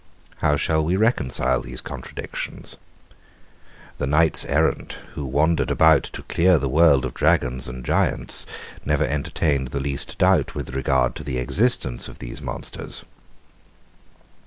How 0.37 0.55
shall 0.55 0.83
we 0.83 0.95
reconcile 0.95 1.61
these 1.61 1.79
contradictions? 1.79 2.77
The 3.99 4.07
knights 4.07 4.43
errant, 4.45 4.93
who 5.13 5.23
wandered 5.25 5.69
about 5.69 6.01
to 6.05 6.23
clear 6.23 6.57
the 6.57 6.67
world 6.67 7.05
of 7.05 7.13
dragons 7.13 7.67
and 7.67 7.85
giants, 7.85 8.47
never 8.83 9.05
entertained 9.05 9.67
the 9.67 9.79
least 9.79 10.17
doubt 10.17 10.55
with 10.55 10.73
regard 10.73 11.13
to 11.17 11.23
the 11.23 11.37
existence 11.37 12.07
of 12.07 12.17
these 12.17 12.41
monsters. 12.41 13.05